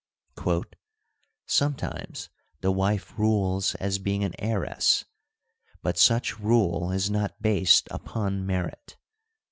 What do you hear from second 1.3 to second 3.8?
'Sometimes the wife rules